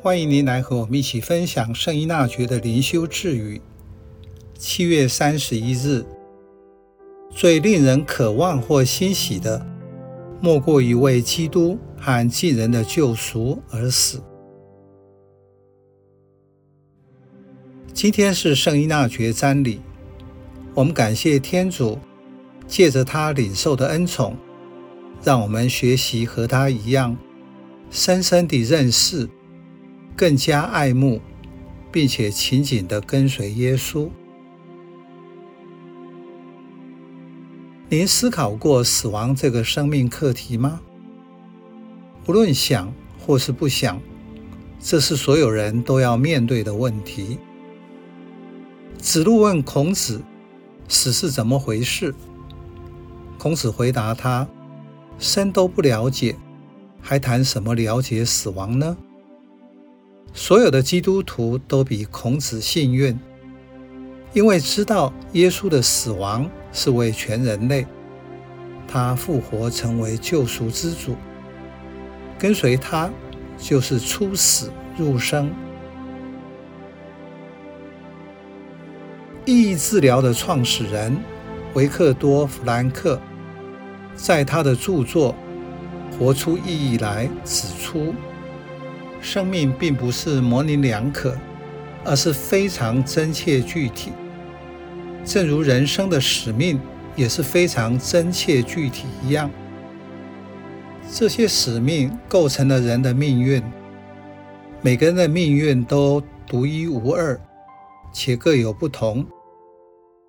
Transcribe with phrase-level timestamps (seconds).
[0.00, 3.60] 欢迎您来和我们一起分享圣依纳爵的灵修智语。
[4.58, 6.04] 七月三十一日，
[7.30, 9.64] 最令人渴望或欣喜的，
[10.40, 14.20] 莫过于为基督和近人的救赎而死。
[17.92, 19.80] 今天是圣依纳爵瞻礼，
[20.74, 21.98] 我们感谢天主，
[22.66, 24.36] 借着他领受的恩宠，
[25.22, 27.16] 让我们学习和他一样，
[27.90, 29.28] 深深地认识。
[30.16, 31.20] 更加爱慕，
[31.90, 34.08] 并且紧紧地跟随耶稣。
[37.88, 40.80] 您思考过死亡这个生命课题吗？
[42.26, 44.00] 无论想或是不想，
[44.80, 47.38] 这是所有人都要面对的问题。
[48.98, 50.22] 子路问孔子
[50.88, 52.14] ：“死是怎么回事？”
[53.38, 54.48] 孔子回答他
[55.18, 56.36] ：“生都不了解，
[57.00, 58.96] 还谈什么了解死亡呢？”
[60.34, 63.18] 所有的基督徒都比孔子幸运，
[64.32, 67.86] 因为知道耶稣的死亡是为全人类，
[68.88, 71.16] 他复活成为救赎之主，
[72.38, 73.10] 跟随他
[73.58, 75.52] 就是出死入生。
[79.44, 81.14] 意义治疗的创始人
[81.74, 83.20] 维克多·弗兰克，
[84.14, 85.34] 在他的著作
[86.18, 88.14] 《活出意义来》指出。
[89.22, 91.38] 生命并不是模棱两可，
[92.04, 94.10] 而是非常真切具体。
[95.24, 96.78] 正如人生的使命
[97.14, 99.48] 也是非常真切具体一样，
[101.10, 103.62] 这些使命构成了人的命运。
[104.80, 107.40] 每个人的命运都独一无二，
[108.12, 109.24] 且各有不同。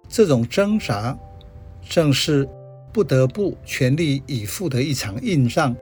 [0.07, 1.17] 这种挣扎，
[1.89, 2.47] 正是
[2.91, 5.75] 不得不全力以赴的一场硬仗。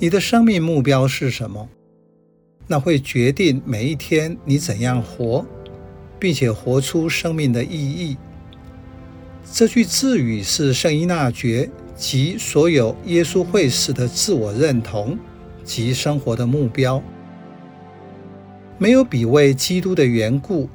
[0.00, 1.68] 你的生命目标是什么？
[2.68, 5.44] 那会决定每一天你怎样活，
[6.20, 8.16] 并且活出生命的意义。
[9.52, 15.18] 这句自语是圣依纳爵及所有耶稣会士的自我认同
[15.64, 17.02] 及生活的目标。
[18.76, 20.68] 没有比为基督的缘故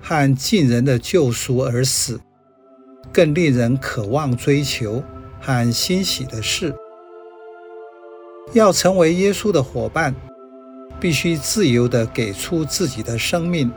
[0.00, 2.18] 和近人的救赎而死，
[3.12, 5.02] 更令人渴望追求
[5.38, 6.74] 和欣喜的事。
[8.52, 10.12] 要成为耶稣的伙伴，
[10.98, 13.70] 必须自由地给出自己的生命。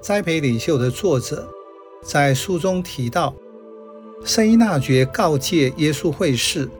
[0.00, 1.48] 栽培领袖的作者
[2.04, 3.34] 在书中提到，
[4.24, 6.70] 圣依纳爵告诫耶稣会士，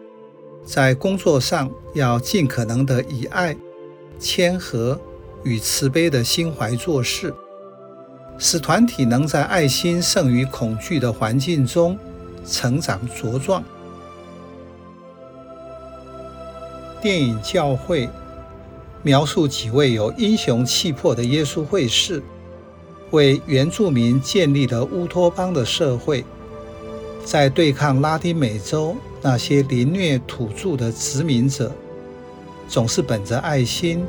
[0.64, 3.56] 在工作上要尽可能地以爱、
[4.20, 4.98] 谦和
[5.42, 7.34] 与慈悲的心怀做事，
[8.38, 11.98] 使团体能在爱心胜于恐惧的环境中
[12.46, 13.64] 成长茁壮。
[17.00, 18.06] 电影《教会》
[19.02, 22.20] 描述几位有英雄气魄的耶稣会士，
[23.12, 26.24] 为原住民建立了乌托邦的社会，
[27.24, 31.70] 在对抗拉丁美洲那些凌虐土著的殖民者，
[32.68, 34.04] 总是本着爱心、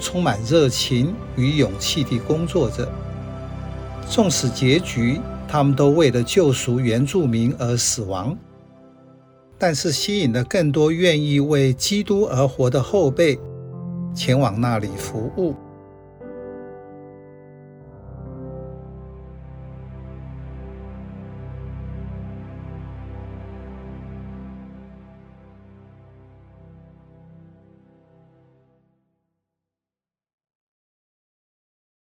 [0.00, 2.90] 充满热情与勇气地工作着。
[4.08, 8.34] 纵使结局，他们都为了救赎原住民而死亡。
[9.60, 13.38] 但是吸引了更多愿意为基督而活的后辈
[14.14, 15.54] 前往那里服务。